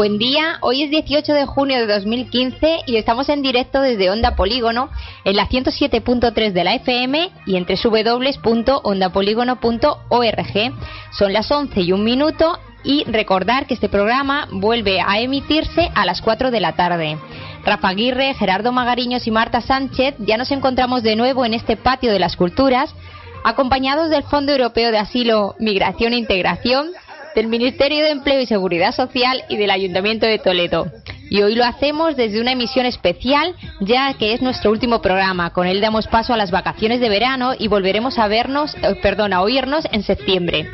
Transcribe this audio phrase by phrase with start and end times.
[0.00, 4.34] Buen día, hoy es 18 de junio de 2015 y estamos en directo desde Onda
[4.34, 4.88] Polígono
[5.26, 10.72] en la 107.3 de la FM y entre www.ondapolígono.org.
[11.12, 16.06] Son las 11 y un minuto y recordar que este programa vuelve a emitirse a
[16.06, 17.18] las 4 de la tarde.
[17.66, 22.10] Rafa Aguirre, Gerardo Magariños y Marta Sánchez ya nos encontramos de nuevo en este patio
[22.10, 22.94] de las culturas,
[23.44, 26.86] acompañados del Fondo Europeo de Asilo, Migración e Integración,
[27.34, 30.86] del Ministerio de Empleo y Seguridad Social y del Ayuntamiento de Toledo.
[31.30, 35.50] Y hoy lo hacemos desde una emisión especial, ya que es nuestro último programa.
[35.50, 39.32] Con él damos paso a las vacaciones de verano y volveremos a vernos, eh, perdón,
[39.32, 40.66] a oírnos en septiembre.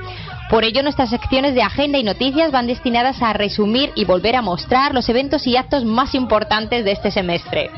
[0.49, 4.43] Por ello, nuestras secciones de agenda y noticias van destinadas a resumir y volver a
[4.43, 7.71] mostrar los eventos y actos más importantes de este semestre.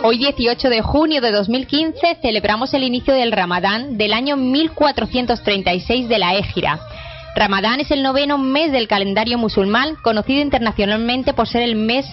[0.00, 6.18] Hoy 18 de junio de 2015 celebramos el inicio del Ramadán del año 1436 de
[6.18, 6.78] la Égira.
[7.34, 12.06] Ramadán es el noveno mes del calendario musulmán, conocido internacionalmente por ser el mes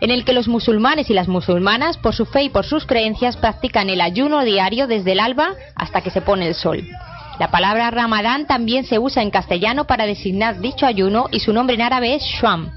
[0.00, 3.36] en el que los musulmanes y las musulmanas, por su fe y por sus creencias,
[3.36, 6.84] practican el ayuno diario desde el alba hasta que se pone el sol.
[7.38, 11.76] La palabra Ramadán también se usa en castellano para designar dicho ayuno y su nombre
[11.76, 12.72] en árabe es Shwam.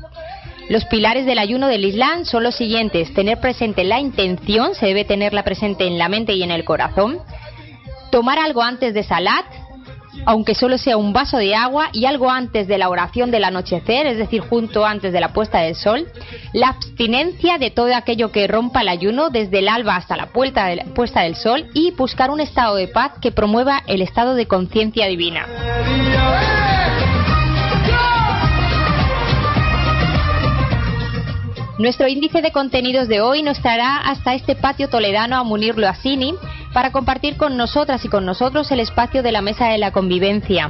[0.69, 3.13] Los pilares del ayuno del Islam son los siguientes.
[3.13, 7.19] Tener presente la intención, se debe tenerla presente en la mente y en el corazón.
[8.11, 9.45] Tomar algo antes de salat,
[10.25, 14.05] aunque solo sea un vaso de agua, y algo antes de la oración del anochecer,
[14.05, 16.07] es decir, junto antes de la puesta del sol.
[16.53, 20.67] La abstinencia de todo aquello que rompa el ayuno, desde el alba hasta la puesta
[20.67, 25.47] del sol, y buscar un estado de paz que promueva el estado de conciencia divina.
[31.81, 36.35] Nuestro índice de contenidos de hoy nos traerá hasta este patio toledano a Munir Loasini
[36.73, 40.69] para compartir con nosotras y con nosotros el espacio de la Mesa de la Convivencia.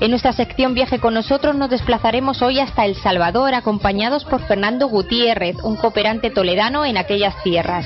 [0.00, 4.86] En nuestra sección Viaje con nosotros nos desplazaremos hoy hasta El Salvador acompañados por Fernando
[4.86, 7.84] Gutiérrez, un cooperante toledano en aquellas tierras.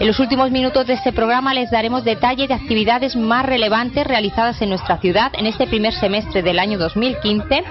[0.00, 4.60] En los últimos minutos de este programa les daremos detalle de actividades más relevantes realizadas
[4.60, 7.62] en nuestra ciudad en este primer semestre del año 2015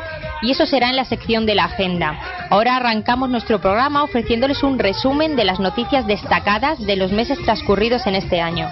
[0.42, 2.20] y eso será en la sección de la agenda.
[2.50, 8.06] Ahora arrancamos nuestro programa ofreciéndoles un resumen de las noticias destacadas de los meses transcurridos
[8.08, 8.70] en este año.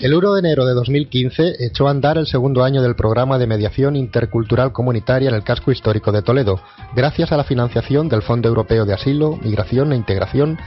[0.00, 3.46] El 1 de enero de 2015 echó a andar el segundo año del programa de
[3.46, 6.58] mediación intercultural comunitaria en el casco histórico de Toledo,
[6.96, 10.58] gracias a la financiación del Fondo Europeo de Asilo, Migración e Integración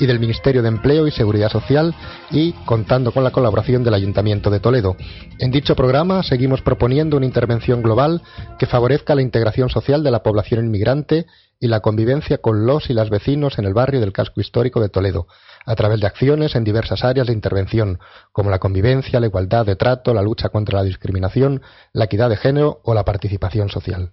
[0.00, 1.94] y del Ministerio de Empleo y Seguridad Social
[2.32, 4.96] y contando con la colaboración del Ayuntamiento de Toledo.
[5.38, 8.22] En dicho programa seguimos proponiendo una intervención global
[8.58, 11.26] que favorezca la integración social de la población inmigrante
[11.60, 14.88] y la convivencia con los y las vecinos en el barrio del casco histórico de
[14.88, 15.28] Toledo
[15.66, 17.98] a través de acciones en diversas áreas de intervención,
[18.32, 21.62] como la convivencia, la igualdad de trato, la lucha contra la discriminación,
[21.92, 24.12] la equidad de género o la participación social.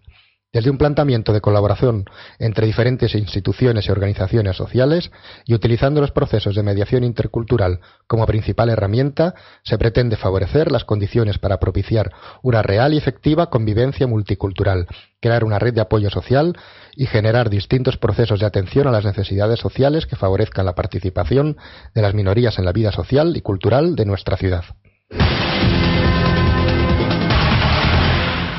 [0.57, 2.05] Desde un planteamiento de colaboración
[2.39, 5.11] entre diferentes instituciones y organizaciones sociales
[5.45, 11.37] y utilizando los procesos de mediación intercultural como principal herramienta, se pretende favorecer las condiciones
[11.37, 14.87] para propiciar una real y efectiva convivencia multicultural,
[15.21, 16.57] crear una red de apoyo social
[16.95, 21.57] y generar distintos procesos de atención a las necesidades sociales que favorezcan la participación
[21.93, 24.65] de las minorías en la vida social y cultural de nuestra ciudad.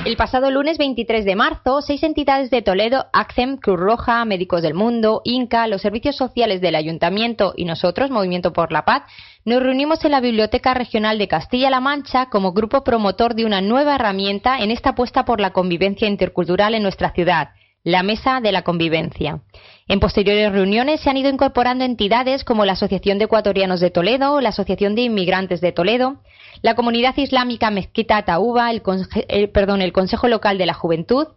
[0.08, 4.72] El pasado lunes 23 de marzo, seis entidades de Toledo, ACCEM, Cruz Roja, Médicos del
[4.72, 9.02] Mundo, INCA, los servicios sociales del Ayuntamiento y nosotros, Movimiento por la Paz,
[9.44, 13.97] nos reunimos en la Biblioteca Regional de Castilla-La Mancha como grupo promotor de una nueva
[13.97, 17.50] herramienta en esta apuesta por la convivencia intercultural en nuestra ciudad,
[17.84, 19.42] la Mesa de la Convivencia.
[19.88, 24.38] En posteriores reuniones se han ido incorporando entidades como la Asociación de Ecuatorianos de Toledo,
[24.42, 26.16] la Asociación de Inmigrantes de Toledo,
[26.60, 31.28] la Comunidad Islámica Mezquita Taúba, el, perdón, el Consejo Local de la Juventud,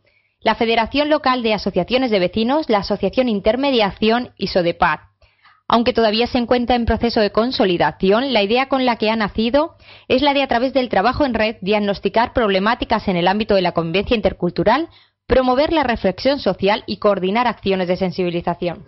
[0.41, 4.99] la Federación Local de Asociaciones de Vecinos, la Asociación Intermediación y Sodepaz.
[5.69, 9.75] Aunque todavía se encuentra en proceso de consolidación, la idea con la que ha nacido
[10.09, 13.61] es la de, a través del trabajo en red, diagnosticar problemáticas en el ámbito de
[13.61, 14.89] la convivencia intercultural,
[15.31, 18.83] promover la reflexión social y coordinar acciones de sensibilización.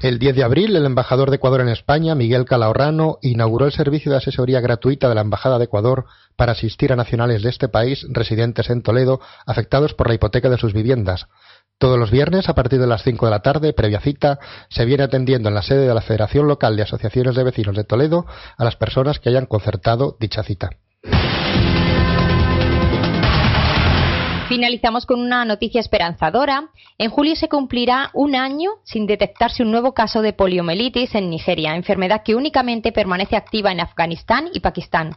[0.00, 4.10] El 10 de abril, el embajador de Ecuador en España, Miguel Calahorrano, inauguró el servicio
[4.10, 8.06] de asesoría gratuita de la Embajada de Ecuador para asistir a nacionales de este país
[8.08, 11.26] residentes en Toledo afectados por la hipoteca de sus viviendas.
[11.76, 14.38] Todos los viernes, a partir de las 5 de la tarde, previa cita,
[14.70, 17.84] se viene atendiendo en la sede de la Federación Local de Asociaciones de Vecinos de
[17.84, 18.24] Toledo
[18.56, 20.70] a las personas que hayan concertado dicha cita.
[24.48, 26.70] Finalizamos con una noticia esperanzadora.
[26.98, 31.74] En julio se cumplirá un año sin detectarse un nuevo caso de poliomielitis en Nigeria,
[31.74, 35.16] enfermedad que únicamente permanece activa en Afganistán y Pakistán.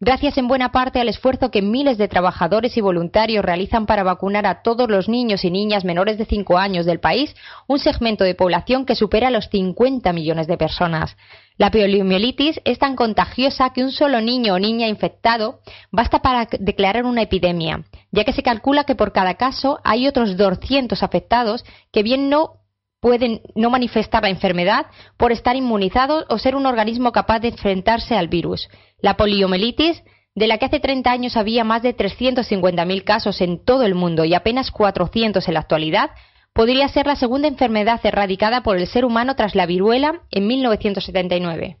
[0.00, 4.44] Gracias en buena parte al esfuerzo que miles de trabajadores y voluntarios realizan para vacunar
[4.44, 7.34] a todos los niños y niñas menores de 5 años del país,
[7.68, 11.16] un segmento de población que supera los 50 millones de personas.
[11.58, 15.60] La poliomielitis es tan contagiosa que un solo niño o niña infectado
[15.92, 20.36] basta para declarar una epidemia, ya que se calcula que por cada caso hay otros
[20.36, 22.63] 200 afectados que bien no
[23.04, 24.86] pueden no manifestar la enfermedad
[25.18, 28.70] por estar inmunizados o ser un organismo capaz de enfrentarse al virus.
[28.98, 30.02] La poliomielitis,
[30.34, 34.24] de la que hace 30 años había más de 350.000 casos en todo el mundo
[34.24, 36.12] y apenas 400 en la actualidad,
[36.54, 41.76] podría ser la segunda enfermedad erradicada por el ser humano tras la viruela en 1979.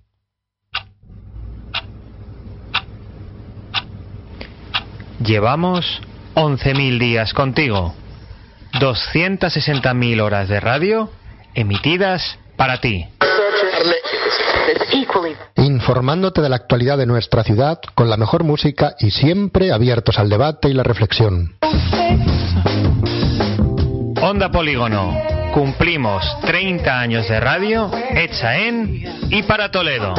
[5.24, 6.02] Llevamos
[6.34, 7.94] 11.000 días contigo.
[8.74, 11.10] 260.000 horas de radio
[11.54, 13.06] emitidas para ti.
[15.56, 20.28] Informándote de la actualidad de nuestra ciudad con la mejor música y siempre abiertos al
[20.28, 21.56] debate y la reflexión.
[24.20, 25.12] Onda Polígono.
[25.52, 30.14] Cumplimos 30 años de radio hecha en y para Toledo.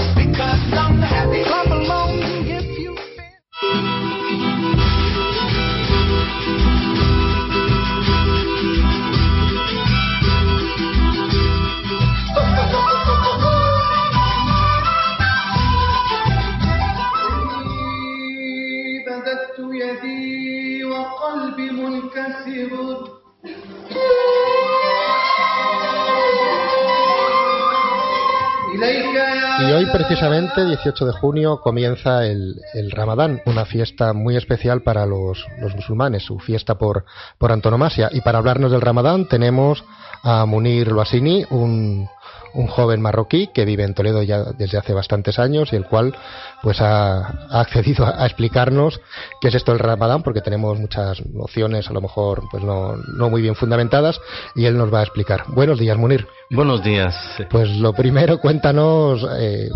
[29.58, 32.60] Y hoy precisamente, 18 de junio, comienza el,
[32.92, 35.46] Ramadán, una fiesta muy especial para los,
[35.76, 37.06] musulmanes, su fiesta por,
[37.38, 38.10] por antonomasia.
[38.12, 39.84] Y para hablarnos del Ramadán tenemos
[40.24, 42.10] a Munir Loasini, un,
[42.56, 46.16] un joven marroquí que vive en Toledo ya desde hace bastantes años y el cual
[46.63, 49.00] pues ha, accedido a, explicarnos
[49.42, 53.30] qué es esto del Ramadán porque tenemos muchas nociones a lo mejor pues no, no
[53.30, 54.19] muy bien fundamentadas
[54.56, 55.44] y él nos va a explicar.
[55.50, 56.28] Buenos días, Munir.
[56.50, 57.16] Buenos días.
[57.50, 59.69] Pues lo primero, cuéntanos eh,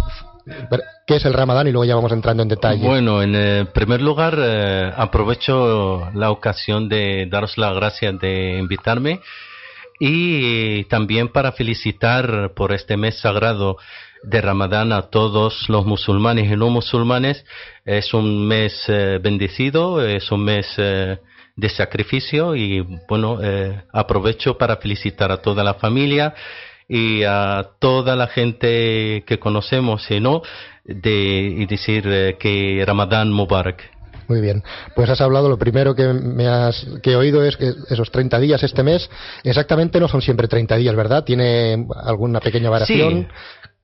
[1.05, 1.67] ¿Qué es el Ramadán?
[1.67, 2.85] Y luego ya vamos entrando en detalle.
[2.85, 9.19] Bueno, en eh, primer lugar, eh, aprovecho la ocasión de daros las gracias de invitarme
[9.99, 13.77] y también para felicitar por este mes sagrado
[14.23, 17.45] de Ramadán a todos los musulmanes y no musulmanes.
[17.85, 21.19] Es un mes eh, bendecido, es un mes eh,
[21.55, 26.33] de sacrificio y bueno, eh, aprovecho para felicitar a toda la familia
[26.87, 30.41] y a toda la gente que conocemos y no,
[30.85, 33.98] de, y decir que Ramadán Mubarak.
[34.29, 34.63] Muy bien.
[34.95, 38.39] Pues has hablado, lo primero que me has que he oído es que esos 30
[38.39, 39.09] días este mes
[39.43, 41.23] exactamente no son siempre 30 días, ¿verdad?
[41.23, 43.27] Tiene alguna pequeña variación.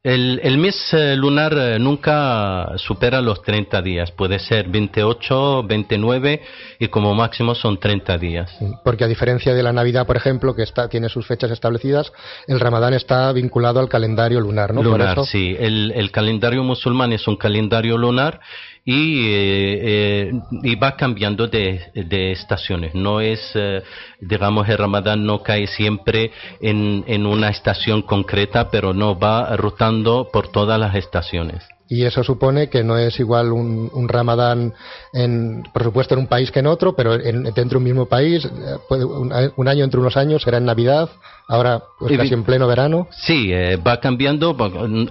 [0.03, 4.11] El, el, mes eh, lunar eh, nunca supera los 30 días.
[4.11, 6.41] Puede ser 28, 29
[6.77, 8.55] y como máximo son 30 días.
[8.83, 12.13] Porque a diferencia de la Navidad, por ejemplo, que está, tiene sus fechas establecidas,
[12.45, 14.83] el Ramadán está vinculado al calendario lunar, ¿no?
[14.83, 15.55] Lunar, sí.
[15.57, 18.41] El, el calendario musulmán es un calendario lunar
[18.85, 22.93] y, eh, eh, y va cambiando de, de, estaciones.
[22.93, 23.81] No es, eh,
[24.21, 30.29] digamos, el Ramadán no cae siempre en, en una estación concreta, pero no va rotando
[30.31, 31.67] por todas las estaciones.
[31.87, 34.73] Y eso supone que no es igual un, un ramadán,
[35.13, 38.05] en, por supuesto, en un país que en otro, pero en, dentro de un mismo
[38.07, 38.47] país,
[38.89, 41.09] puede, un, un, año entre unos años será en Navidad,
[41.47, 43.07] ahora pues casi en pleno verano.
[43.11, 44.55] Sí, eh, va cambiando.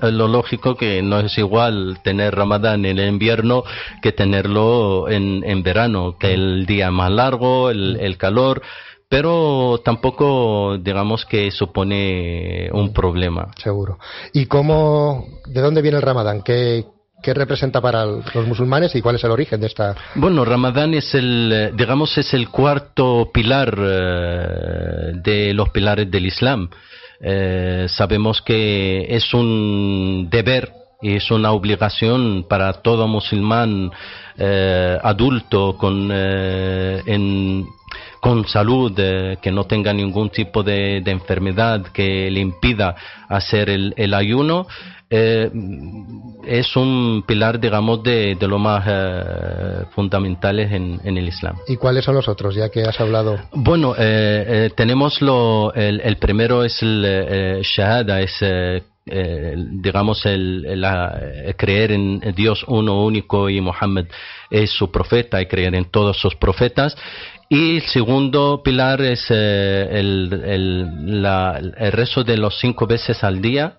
[0.03, 3.63] Lo lógico que no es igual tener Ramadán en el invierno
[4.03, 8.63] que tenerlo en, en verano, que el día más largo, el, el calor
[9.09, 13.49] pero tampoco digamos que supone un problema.
[13.57, 13.99] Seguro.
[14.33, 16.43] ¿Y cómo, de dónde viene el Ramadán?
[16.43, 16.85] ¿Qué,
[17.25, 19.97] ¿Qué representa para los musulmanes y cuál es el origen de esta?
[20.15, 26.69] Bueno, Ramadán es el, digamos, es el cuarto pilar eh, de los pilares del Islam.
[27.19, 30.71] Eh, sabemos que es un deber
[31.01, 33.91] y es una obligación para todo musulmán
[34.37, 37.65] eh, adulto con, en,
[38.25, 38.95] con salud,
[39.43, 42.95] que no tenga ningún tipo de, enfermedad que le impida
[43.29, 44.67] hacer el, el ayuno,
[45.11, 45.51] eh,
[46.47, 51.57] es un pilar, digamos, de, de lo más eh, fundamentales en, en, el Islam.
[51.69, 53.39] ¿Y cuáles son los otros, ya que has hablado?
[53.53, 58.43] Bueno, eh, eh tenemos lo, el, el, primero es el eh, Shahada, es
[59.07, 64.07] eh, digamos, el, la, creer en Dios uno único y Mohammed
[64.51, 66.97] es su profeta y creer en todos sus profetas.
[67.49, 73.77] Y el segundo pilar es eh, el, el, rezo de los cinco veces al día.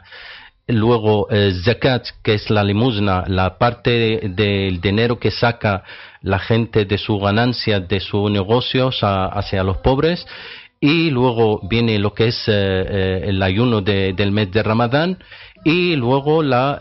[0.68, 5.84] Luego, eh, zakat, que es la limosna, la parte del dinero que saca
[6.22, 10.26] la gente de su ganancia, de sus negocios hacia los pobres.
[10.86, 15.18] Y luego viene lo que es eh, el ayuno del mes de Ramadán
[15.64, 16.78] y luego la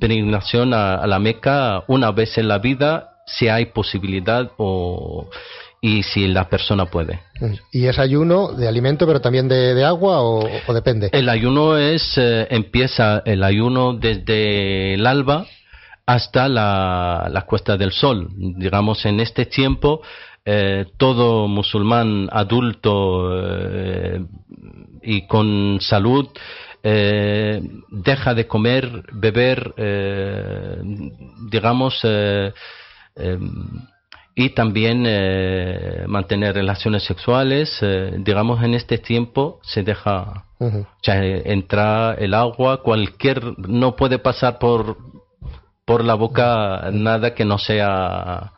[0.00, 5.28] peregrinación a, la Meca una vez en la vida si hay posibilidad o,
[5.84, 7.20] y si la persona puede.
[7.70, 11.10] ¿Y es ayuno de alimento pero también de, agua o, depende?
[11.12, 15.44] El ayuno es, eh, empieza el ayuno desde el alba
[16.06, 18.30] hasta la, la cuesta del sol.
[18.34, 20.00] Digamos, en este tiempo
[20.44, 24.24] eh, todo musulmán adulto eh,
[25.02, 26.28] y con salud
[26.82, 29.72] deja de comer, beber,
[31.50, 32.04] digamos,
[33.16, 33.86] Em,
[34.36, 37.78] y también eh, mantener relaciones sexuales.
[37.82, 40.46] Eh, digamos, en este tiempo se deja,
[41.00, 44.96] entra el agua, cualquier, no puede pasar por,
[45.84, 48.52] por la boca nada que no sea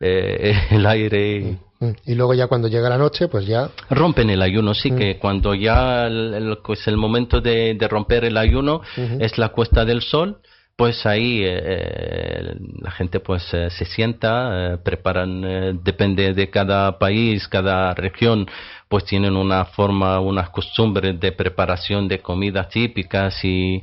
[0.00, 1.58] eh, el aire.
[2.06, 3.70] Y luego ya cuando llega la noche, pues ya...
[3.90, 8.80] Rompen el ayuno, sí, que cuando ya el, pues el momento de, romper el ayuno
[8.96, 10.40] es la cuesta del sol
[10.78, 17.48] pues ahí eh, eh, la gente pues eh, se sienta, preparan, depende de cada país,
[17.48, 18.48] cada región,
[18.86, 23.82] pues tienen una forma, unas costumbres de preparación de comidas típicas y,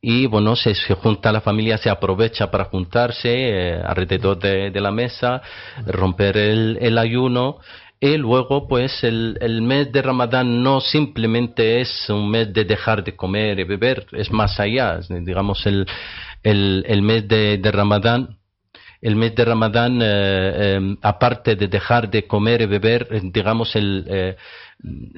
[0.00, 5.42] y bueno, se, junta la familia, se aprovecha para juntarse alrededor de, la mesa,
[5.86, 7.58] romper el, ayuno.
[8.00, 13.16] Y luego, pues, el, mes de Ramadán no simplemente es un mes de dejar de
[13.16, 15.00] comer y beber, es más allá.
[15.08, 15.84] Digamos, el,
[16.44, 18.38] el, el mes de, de, Ramadán,
[19.00, 23.74] el mes de Ramadán, eh, em, aparte de dejar de comer y beber, eh, digamos,
[23.74, 24.36] el, eh,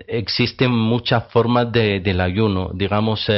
[0.07, 2.71] existen muchas formas de, del ayuno.
[2.73, 3.29] Digamos,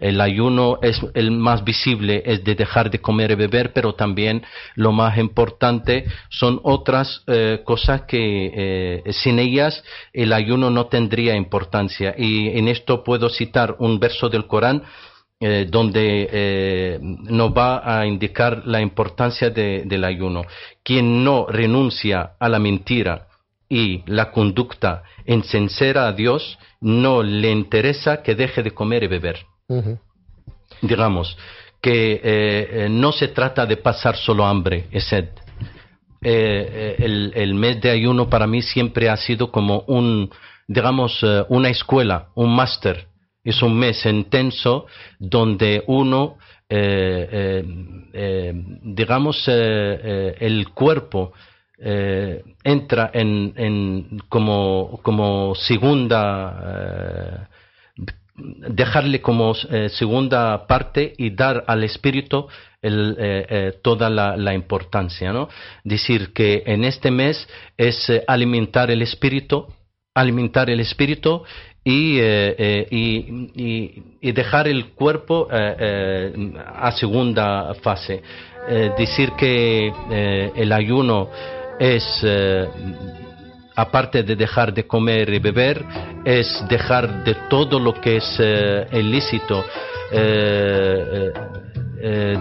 [0.00, 4.42] el ayuno es el más visible, es de dejar de comer y beber, pero también
[4.74, 7.22] lo más importante son otras
[7.64, 12.14] cosas que sin ellas el ayuno no tendría importancia.
[12.16, 14.82] Y en esto puedo citar un verso del Corán
[15.42, 20.44] eh, donde eh, nos va a indicar la importancia del ayuno.
[20.82, 23.26] Quien no renuncia a la mentira
[23.66, 29.06] y la conducta en sincera a Dios, no le interesa que deje de comer y
[29.06, 29.46] beber.
[30.82, 31.36] Digamos
[31.80, 35.28] que eh, no se trata de pasar solo hambre es sed.
[36.22, 40.30] El, el, mes de ayuno para mí siempre ha sido como un,
[40.68, 43.08] digamos, una escuela, un máster
[43.44, 44.86] es un mes intenso
[45.18, 46.36] donde uno,
[46.68, 47.64] eh, eh,
[48.12, 51.32] eh, digamos, el cuerpo
[51.82, 57.48] entra en, como, como segunda,
[58.68, 62.46] dejarle como segunda parte y dar al espíritu
[63.82, 65.48] toda la, importancia, ¿no?
[65.84, 69.66] Decir que en este mes es alimentar el espíritu,
[70.14, 71.42] alimentar el espíritu
[71.84, 78.22] y, eh, eh, y, y, dejar el cuerpo eh, a segunda fase.
[78.98, 79.90] decir que
[80.54, 81.30] el ayuno
[81.78, 82.04] es,
[83.80, 85.84] aparte de dejar de comer y beber,
[86.24, 88.40] es dejar de todo lo que es
[88.92, 89.64] ilícito.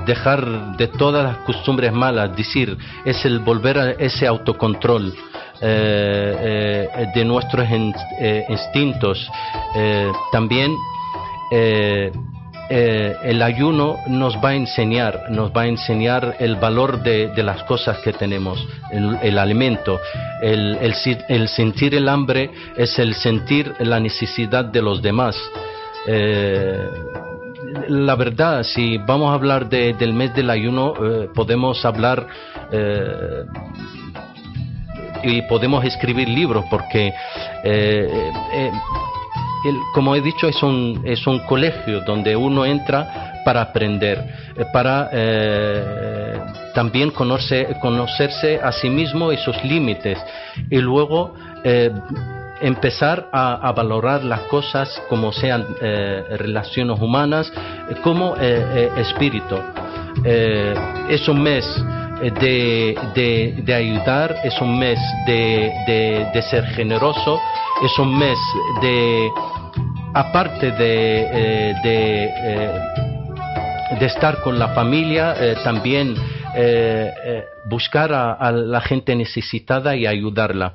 [0.06, 5.14] dejar de todas las costumbres malas, decir, es el volver a ese autocontrol,
[5.62, 9.30] eh, eh, de nuestros eh, instintos.
[10.32, 10.74] también
[12.70, 17.98] el ayuno nos va a enseñar, nos va a enseñar el valor de, las cosas
[18.00, 20.00] que tenemos, el, alimento,
[20.42, 25.36] el, sentir el hambre es el sentir la necesidad de los demás.
[27.88, 30.94] la verdad, si vamos a hablar del mes del ayuno,
[31.34, 32.28] podemos hablar
[35.24, 37.14] y podemos escribir libros porque,
[37.64, 38.72] eh,
[39.66, 44.18] eh, como he dicho, es un, es un colegio donde uno entra para aprender,
[44.56, 45.10] eh, para
[46.74, 50.18] también conocer, conocerse a sí mismo y sus límites
[50.70, 51.34] y luego
[52.62, 57.52] empezar a, valorar las cosas como sean relaciones humanas,
[58.04, 59.58] como espíritu.
[60.24, 61.66] es un mes
[62.22, 67.40] de, de, ayudar, es un mes de, de, ser generoso,
[67.84, 68.38] es un mes
[68.82, 69.30] de,
[70.14, 72.82] aparte de, eh, de, eh,
[74.00, 76.16] de estar con la familia, eh, también
[77.66, 80.74] buscar a, la gente necesitada y ayudarla.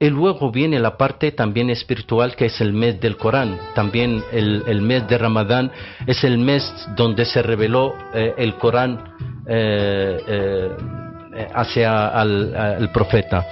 [0.00, 3.58] Y luego viene la parte también espiritual que es el mes del Corán.
[3.74, 5.72] También el, mes de Ramadán
[6.06, 9.02] es el mes donde se reveló el Corán
[11.52, 12.22] hacia
[12.78, 13.44] el profeta.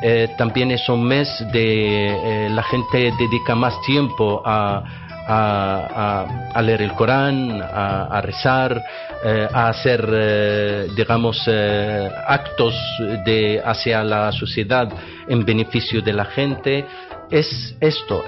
[0.00, 6.82] Eh, también es un mes de eh, la gente dedica más tiempo a, a, leer
[6.82, 8.82] el Corán, a, rezar,
[9.24, 11.46] eh, a hacer, digamos,
[12.26, 12.74] actos
[13.24, 14.88] de, hacia la sociedad
[15.28, 16.84] en beneficio de la gente.
[17.30, 18.24] Es esto,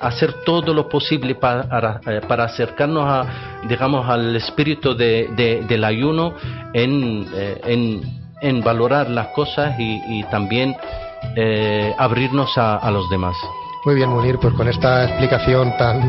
[0.00, 2.00] hacer todo lo posible para,
[2.44, 6.34] acercarnos a, digamos, al espíritu de, del ayuno
[6.74, 10.76] en, valorar las cosas y, también
[11.36, 13.36] eh, abrirnos a, los demás.
[13.84, 16.00] Muy bien, Munir, pues con esta explicación tan,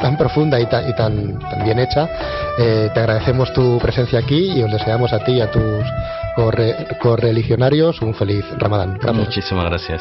[0.00, 2.08] tan profunda y tan, y tan, bien hecha,
[2.58, 5.84] eh, te agradecemos tu presencia aquí y os deseamos a ti y a tus
[7.00, 9.00] correligionarios un feliz Ramadán.
[9.14, 10.00] Muchísimas gracias.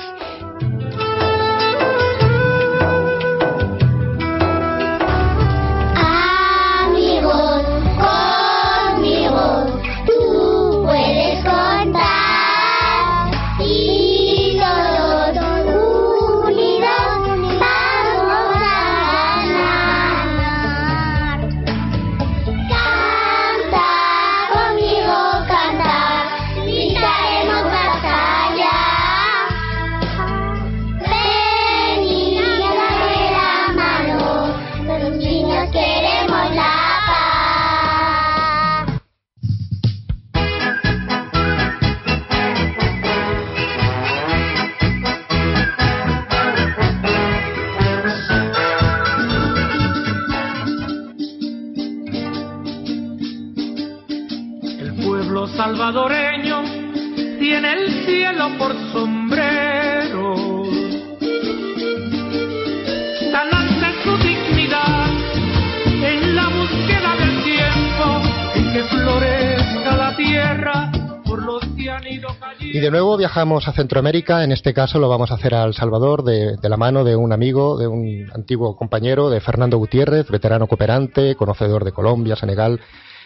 [73.18, 76.70] Viajamos a Centroamérica, en este caso lo vamos a hacer a El Salvador de, de
[76.70, 81.84] la mano de un amigo, de un antiguo compañero, de Fernando Gutiérrez, veterano cooperante, conocedor
[81.84, 82.80] de Colombia, Senegal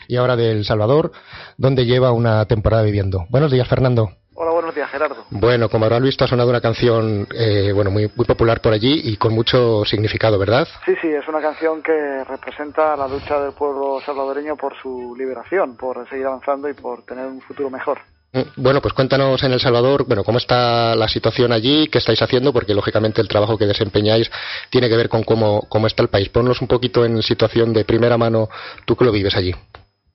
[0.07, 1.11] y ahora de El Salvador,
[1.57, 3.25] donde lleva una temporada viviendo.
[3.29, 4.09] Buenos días, Fernando.
[4.33, 5.25] Hola, buenos días, Gerardo.
[5.29, 9.01] Bueno, como habrán visto, ha sonado una canción eh, bueno, muy, muy popular por allí
[9.03, 10.67] y con mucho significado, ¿verdad?
[10.85, 15.75] Sí, sí, es una canción que representa la lucha del pueblo salvadoreño por su liberación,
[15.75, 17.99] por seguir avanzando y por tener un futuro mejor.
[18.33, 22.21] Mm, bueno, pues cuéntanos en El Salvador, bueno, cómo está la situación allí, qué estáis
[22.21, 24.31] haciendo, porque lógicamente el trabajo que desempeñáis
[24.69, 26.29] tiene que ver con cómo, cómo está el país.
[26.29, 28.47] Ponnos un poquito en situación de primera mano,
[28.85, 29.53] tú que lo vives allí.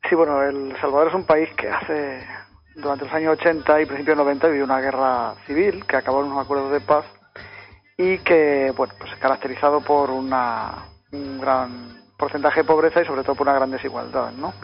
[0.09, 2.26] Sí, bueno, El Salvador es un país que hace,
[2.74, 6.31] durante los años 80 y principios de 90 vivió una guerra civil que acabó en
[6.31, 7.05] unos acuerdos de paz
[7.98, 13.35] y que, bueno, pues caracterizado por una, un gran porcentaje de pobreza y sobre todo
[13.35, 14.55] por una gran desigualdad, ¿no?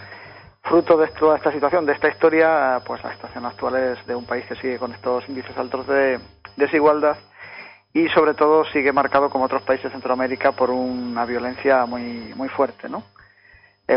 [0.62, 4.24] Fruto de toda esta situación, de esta historia, pues la situación actual es de un
[4.24, 6.20] país que sigue con estos índices altos de
[6.56, 7.16] desigualdad
[7.92, 12.48] y sobre todo sigue marcado como otros países de Centroamérica por una violencia muy muy
[12.48, 13.04] fuerte, ¿no?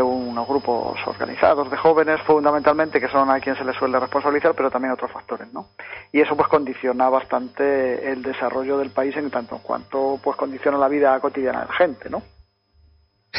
[0.02, 4.70] unos grupos organizados de jóvenes fundamentalmente que son a quien se les suele responsabilizar pero
[4.70, 5.68] también otros factores no
[6.12, 10.76] y eso pues condiciona bastante el desarrollo del país en tanto en cuanto pues condiciona
[10.76, 12.22] la vida cotidiana de la gente no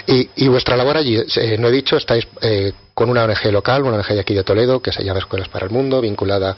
[0.05, 3.97] y, vuestra labor allí, eh, no he dicho, estáis eh, con una ONG local, una
[3.97, 6.55] ONG de aquí de Toledo, que se llama Escuelas para el Mundo, vinculada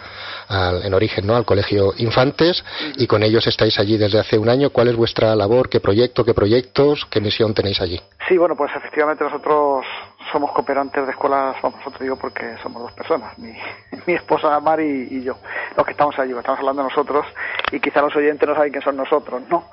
[0.82, 1.36] en origen ¿no?
[1.36, 2.64] al Colegio Infantes,
[2.96, 4.70] y con ellos estáis allí desde hace un año.
[4.70, 5.68] ¿Cuál es vuestra labor?
[5.68, 8.00] ¿Qué proyecto, qué proyectos, qué misión tenéis allí?
[8.30, 9.86] Sí, bueno, pues efectivamente nosotros
[10.32, 15.24] somos cooperantes de escuelas, vamos, nosotros digo porque somos dos personas, mi, esposa Mari y,
[15.24, 15.34] yo,
[15.76, 17.26] los que estamos allí, estamos hablando nosotros
[17.70, 19.66] y quizá los oyentes no saben quién son nosotros, ¿no?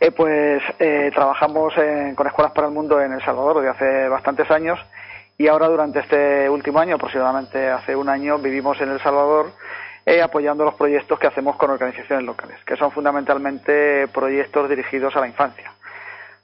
[0.00, 1.74] Eh, pues eh, trabajamos
[2.14, 4.80] con Escuelas para el Mundo en El Salvador desde hace bastantes años
[5.36, 9.52] y ahora durante este último año, aproximadamente hace un año, vivimos en El Salvador
[10.06, 15.20] eh, apoyando los proyectos que hacemos con organizaciones locales, que son fundamentalmente proyectos dirigidos a
[15.20, 15.72] la infancia.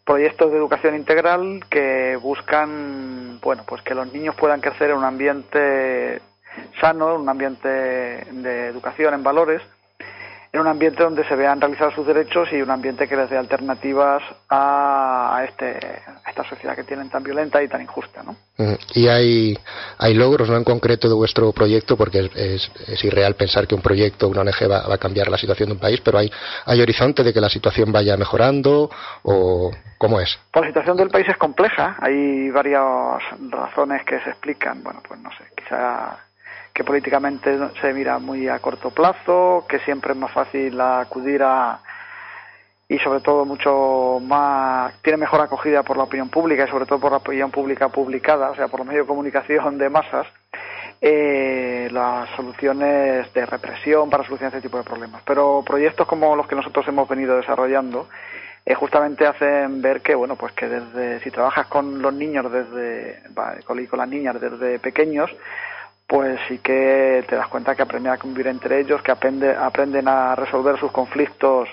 [0.04, 5.04] Proyectos de educación integral que buscan, bueno, pues que los niños puedan crecer en un
[5.04, 6.20] ambiente
[6.80, 9.62] sano, en un ambiente de educación en valores,
[10.52, 13.38] en un ambiente donde se vean realizados sus derechos y un ambiente que les dé
[13.38, 15.78] alternativas a, este,
[16.28, 18.22] esta sociedad que tienen tan violenta y tan injusta.
[18.24, 18.36] ¿no?
[18.94, 19.56] Y hay,
[19.98, 20.56] hay logros ¿no?
[20.56, 24.70] en concreto de vuestro proyecto, porque es, es, irreal pensar que un proyecto, una ONG
[24.70, 26.30] va, a cambiar la situación de un país, pero hay,
[26.66, 28.90] hay horizonte de que la situación vaya mejorando
[29.22, 30.36] o cómo es.
[30.52, 32.82] Pues la situación del país es compleja, hay varias
[33.50, 34.82] razones que se explican.
[34.82, 36.18] Bueno, pues no sé, quizá
[36.72, 41.80] que políticamente se mira muy a corto plazo, que siempre es más fácil acudir a
[42.90, 46.98] y sobre todo mucho más tiene mejor acogida por la opinión pública y sobre todo
[46.98, 50.26] por la opinión pública publicada, o sea, por los medios de comunicación de masas,
[51.00, 55.22] eh, las soluciones de represión para solucionar este tipo de problemas.
[55.24, 58.08] Pero proyectos como los que nosotros hemos venido desarrollando
[58.66, 63.22] eh, justamente hacen ver que, bueno, pues que desde si trabajas con los niños desde
[63.64, 65.30] con, las niñas desde pequeños,
[66.10, 70.08] pues sí que te das cuenta que aprenden a convivir entre ellos, que aprende, aprenden
[70.08, 71.68] a resolver sus conflictos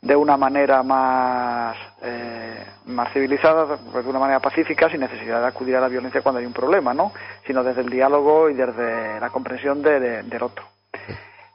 [0.00, 5.48] de una manera más, eh, más civilizada, pues de una manera pacífica, sin necesidad de
[5.48, 7.12] acudir a la violencia cuando hay un problema, ¿no?
[7.44, 10.64] Sino desde el diálogo y desde la comprensión de, del otro.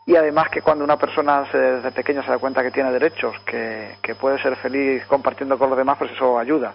[0.08, 3.98] Y además que cuando una persona desde pequeño se da cuenta que tiene derechos, que,
[4.02, 6.74] que puede ser feliz compartiendo con los demás, pues eso ayuda.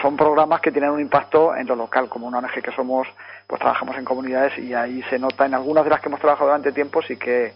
[0.00, 3.06] son programas que tienen un impacto en lo local, como una ONG que somos,
[3.46, 6.48] pues trabajamos en comunidades y ahí se nota en algunas de las que hemos trabajado
[6.48, 7.52] durante tiempo sí que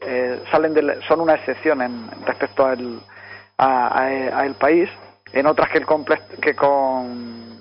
[0.00, 0.74] eh, salen
[1.08, 3.00] son una excepción en, respecto al
[3.58, 4.88] a, el país,
[5.32, 5.86] en otras que el,
[6.40, 7.56] que con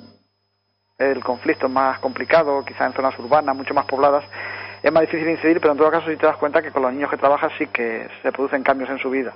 [0.97, 4.23] el conflicto es más complicado, quizás en zonas urbanas, mucho más pobladas,
[4.86, 6.93] es más difícil incidir, pero en todo caso si te das cuenta que con los
[6.93, 9.34] niños que trabajas sí que se producen cambios en su vida.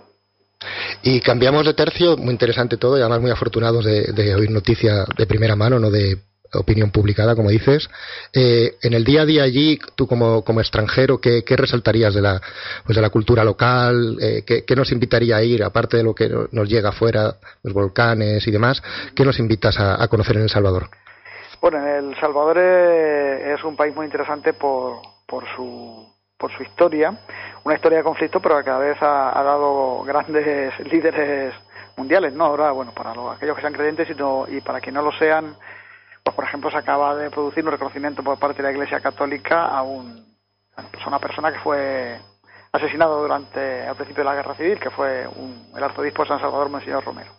[1.01, 5.07] Y cambiamos de tercio, muy interesante todo, y además muy afortunados de, de oír noticias
[5.17, 6.19] de primera mano, no de
[6.53, 7.89] opinión publicada, como dices.
[8.31, 12.21] Eh, en el día a día allí, tú como, como extranjero, ¿qué, ¿qué, resaltarías de
[12.21, 12.39] la,
[12.85, 14.17] pues de la cultura local?
[14.21, 17.73] Eh, ¿qué, ¿qué, nos invitaría a ir, aparte de lo que nos llega afuera, los
[17.73, 18.83] volcanes y demás?
[19.15, 20.89] ¿Qué nos invitas a, a conocer en El Salvador?
[21.59, 27.13] Bueno, El Salvador es un país muy interesante por, por, su, por su historia,
[27.63, 31.53] una historia de conflicto, pero que cada vez ha, dado grandes líderes
[31.95, 32.45] mundiales, ¿no?
[32.45, 35.55] Ahora, bueno, para los, aquellos que sean creyentes y, y para quienes no lo sean,
[36.23, 39.65] pues, por ejemplo, se acaba de producir un reconocimiento por parte de la Iglesia Católica
[39.65, 40.25] a, un,
[40.91, 42.19] pues, una persona que fue
[42.71, 45.27] asesinado durante al principio de la Guerra Civil, que fue
[45.75, 47.31] el arzobispo de San Salvador, Monseñor Romero.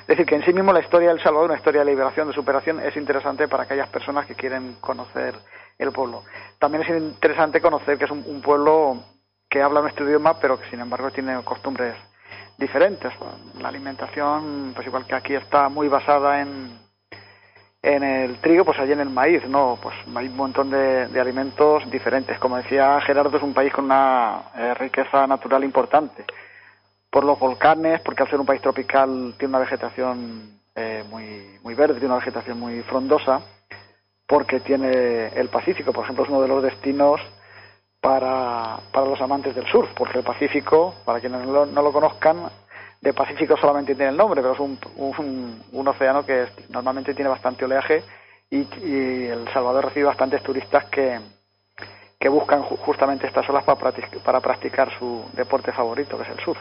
[0.00, 2.34] Es decir, que en sí mismo la historia del Salvador, una historia de liberación, de
[2.34, 5.34] superación, es interesante para aquellas personas que quieren conocer
[5.80, 6.24] el pueblo.
[6.58, 9.02] También es interesante conocer que es un, pueblo
[9.48, 11.96] que habla nuestro idioma, pero que sin embargo tiene costumbres
[12.58, 13.12] diferentes.
[13.58, 16.78] La alimentación, pues igual que aquí está muy basada en,
[17.82, 19.78] en el trigo, pues allí en el maíz, ¿no?
[19.82, 22.38] Pues hay un montón de, alimentos diferentes.
[22.38, 26.24] Como decía Gerardo, es un país con una eh, riqueza natural importante.
[27.10, 31.74] Por los volcanes, porque al ser un país tropical tiene una vegetación eh, muy, muy
[31.74, 33.40] verde, tiene una vegetación muy frondosa,
[34.30, 37.20] porque tiene el Pacífico, por ejemplo, es uno de los destinos
[38.00, 42.48] para, para los amantes del surf, porque el Pacífico, para quienes no lo conozcan,
[43.00, 44.78] de Pacífico solamente tiene el nombre, pero es un,
[45.72, 48.04] un, océano que normalmente tiene bastante oleaje
[48.48, 48.68] y,
[49.26, 51.18] El Salvador recibe bastantes turistas que,
[52.16, 53.92] que buscan justamente estas olas para
[54.24, 56.60] para practicar su deporte favorito, que es el surf.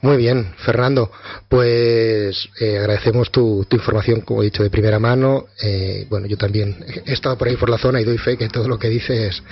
[0.00, 1.10] Muy bien, Fernando.
[1.48, 5.46] Pues eh, agradecemos tu, información, como he dicho, de primera mano.
[5.60, 8.48] Eh, bueno, yo también he estado por ahí por la zona y doy fe que
[8.48, 9.42] todo lo que dices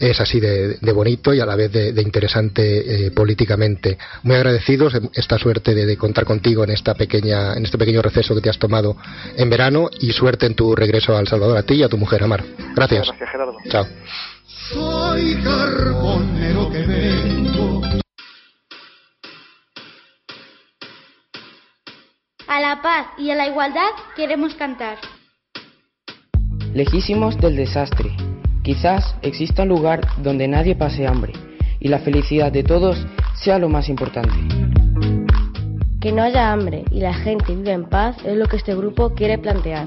[0.00, 3.96] es, así de, bonito y a la vez de, interesante eh, políticamente.
[4.22, 8.40] Muy agradecidos esta suerte de, contar contigo en esta pequeña, en este pequeño receso que
[8.40, 8.96] te has tomado
[9.36, 11.96] en verano y suerte en tu regreso a El Salvador a ti y a tu
[11.96, 12.42] mujer Amar.
[12.74, 13.06] Gracias.
[13.06, 13.56] Gracias, Gerardo.
[13.68, 13.86] Chao.
[14.72, 17.31] Soy carbonero que
[22.52, 24.98] A la paz y a la igualdad queremos cantar.
[26.74, 28.10] Lejísimos del desastre,
[28.62, 31.32] quizás exista un lugar donde nadie pase hambre
[31.80, 34.36] y la felicidad de todos sea lo más importante.
[36.02, 39.14] Que no haya hambre y la gente viva en paz es lo que este grupo
[39.14, 39.86] quiere plantear.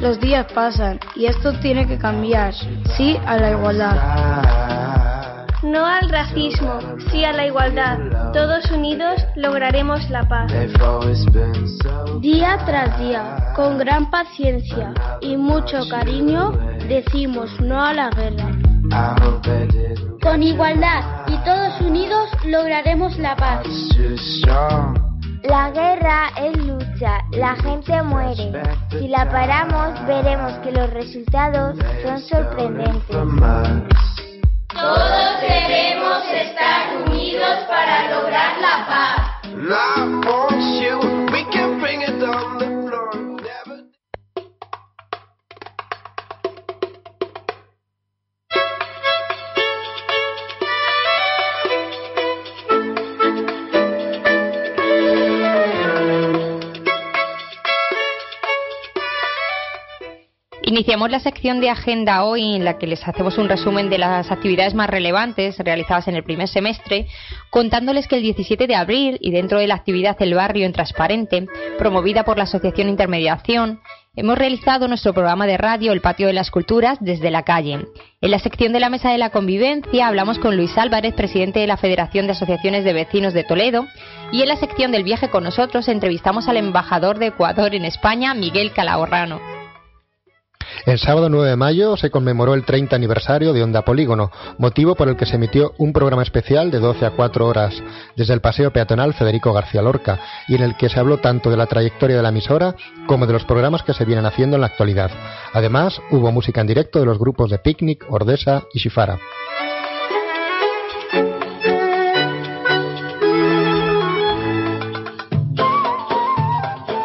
[0.00, 2.54] Los días pasan y esto tiene que cambiar.
[2.96, 4.73] Sí a la igualdad.
[5.64, 6.78] No al racismo,
[7.10, 7.98] sí a la igualdad.
[8.34, 10.52] Todos unidos lograremos la paz.
[12.20, 16.52] Día tras día, con gran paciencia y mucho cariño,
[16.86, 18.50] decimos no a la guerra.
[20.22, 23.66] Con igualdad y todos unidos lograremos la paz.
[25.44, 28.52] La guerra es lucha, la gente muere.
[28.90, 33.16] Si la paramos, veremos que los resultados son sorprendentes.
[34.74, 40.53] Todos debemos estar unidos para lograr la paz.
[60.74, 64.32] Iniciamos la sección de agenda hoy en la que les hacemos un resumen de las
[64.32, 67.06] actividades más relevantes realizadas en el primer semestre,
[67.50, 71.46] contándoles que el 17 de abril y dentro de la actividad El Barrio en Transparente,
[71.78, 73.78] promovida por la Asociación Intermediación,
[74.16, 77.80] Hemos realizado nuestro programa de radio El Patio de las Culturas desde la calle.
[78.20, 81.66] En la sección de la Mesa de la Convivencia hablamos con Luis Álvarez, presidente de
[81.66, 83.86] la Federación de Asociaciones de Vecinos de Toledo,
[84.30, 88.34] y en la sección del viaje con nosotros entrevistamos al embajador de Ecuador en España,
[88.34, 89.53] Miguel Calahorrano.
[90.86, 95.08] El sábado 9 de mayo se conmemoró el 30 aniversario de Onda Polígono, motivo por
[95.08, 97.82] el que se emitió un programa especial de 12 a 4 horas
[98.16, 101.56] desde el Paseo Peatonal Federico García Lorca y en el que se habló tanto de
[101.56, 104.66] la trayectoria de la emisora como de los programas que se vienen haciendo en la
[104.66, 105.10] actualidad.
[105.54, 109.18] Además, hubo música en directo de los grupos de Picnic, Ordesa y Shifara.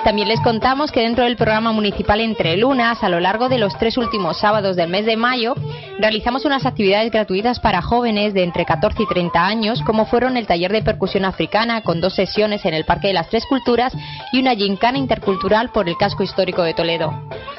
[0.10, 3.78] También les contamos que dentro del programa municipal Entre Lunas, a lo largo de los
[3.78, 5.54] tres últimos sábados del mes de mayo,
[6.00, 10.48] realizamos unas actividades gratuitas para jóvenes de entre 14 y 30 años, como fueron el
[10.48, 13.94] taller de percusión africana con dos sesiones en el Parque de las Tres Culturas
[14.34, 17.14] y una gincana intercultural por el casco histórico de Toledo.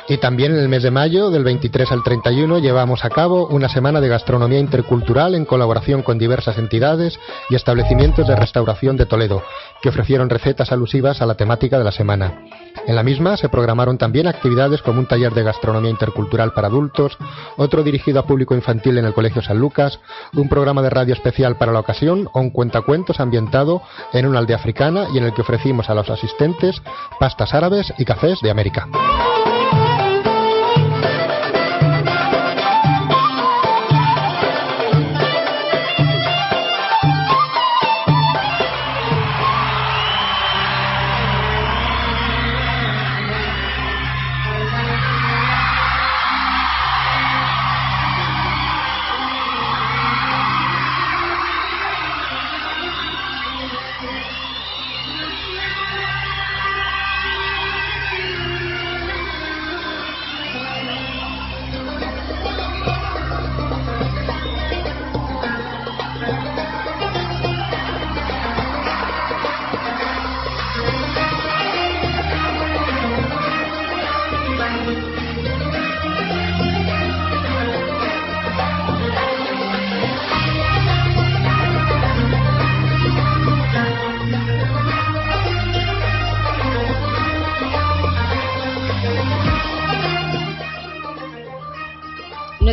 [0.09, 3.69] Y también en el mes de mayo, del 23 al 31, llevamos a cabo una
[3.69, 7.17] semana de gastronomía intercultural en colaboración con diversas entidades
[7.49, 9.45] y establecimientos de restauración de Toledo,
[9.83, 12.45] que ofrecieron recetas alusivas a la temática de la semana.
[12.87, 17.17] En la misma se programaron también actividades como un taller de gastronomía intercultural para adultos,
[17.57, 20.01] otro dirigido a público infantil en el Colegio San Lucas,
[20.35, 24.57] un programa de radio especial para la ocasión o un cuentacuentos ambientado en una aldea
[24.57, 26.83] africana y en el que ofrecimos a los asistentes
[27.19, 28.89] pastas árabes y cafés de América.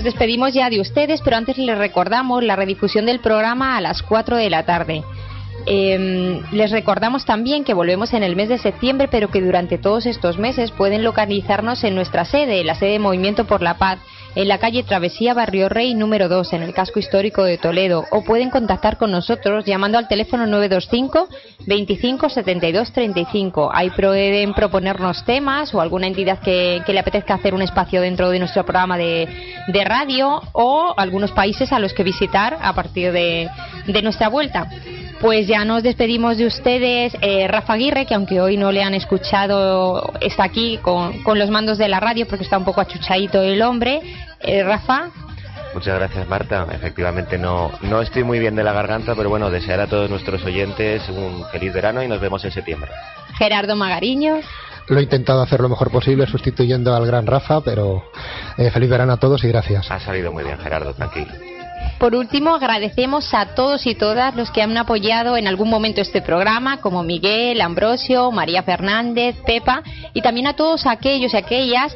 [0.08, 4.38] Despedimos ya de ustedes, pero antes les recordamos la redifusión del programa a las 4
[4.38, 5.04] de la tarde.
[5.66, 10.06] Em, les recordamos también que volvemos en el mes de septiembre, pero que durante todos
[10.06, 14.00] estos meses pueden localizarnos en nuestra sede, la sede de Movimiento por la Paz,
[14.38, 18.24] en la calle Travesía Barrio Rey número 2, en el casco histórico de Toledo, o
[18.24, 21.28] pueden contactar con nosotros llamando al teléfono 925
[21.66, 23.72] 25 72 35.
[23.74, 28.38] Ahí pueden proponernos temas o alguna entidad que, le apetezca hacer un espacio dentro de
[28.38, 29.28] nuestro programa de,
[29.84, 33.50] radio o algunos países a los que visitar a partir de,
[33.88, 34.70] de nuestra vuelta.
[35.20, 37.18] Pues ya nos despedimos de ustedes.
[37.22, 41.80] Eh, Rafa Aguirre, que aunque hoy no le han escuchado, está aquí con, los mandos
[41.80, 44.02] de la radio porque está un poco achuchadito el hombre.
[44.40, 45.10] Eh, Rafa.
[45.74, 46.68] Muchas gracias Marta.
[46.72, 50.44] Efectivamente no, no estoy muy bien de la garganta, pero bueno, desear a todos nuestros
[50.44, 52.90] oyentes un feliz verano y nos vemos en septiembre.
[53.38, 54.46] Gerardo Magariños.
[54.88, 58.10] Lo he intentado hacer lo mejor posible sustituyendo al gran Rafa, pero
[58.58, 59.92] eh, feliz verano a todos y gracias.
[59.92, 61.34] Ha salido muy bien Gerardo, tranquilo.
[62.00, 66.22] Por último, agradecemos a todos y todas los que han apoyado en algún momento este
[66.22, 69.82] programa, como Miguel, Ambrosio, María Fernández, Pepa,
[70.14, 71.96] y también a todos aquellos y aquellas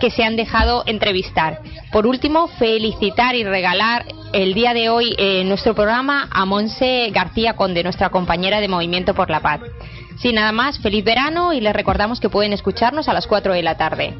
[0.00, 1.60] que se han dejado entrevistar.
[1.92, 7.54] Por último, felicitar y regalar el día de hoy en nuestro programa a Monse García
[7.54, 9.60] Conde, nuestra compañera de Movimiento por la Paz.
[10.18, 13.62] Sin nada más, feliz verano y les recordamos que pueden escucharnos a las 4 de
[13.62, 14.14] la tarde.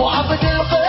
[0.00, 0.79] وعبد القدر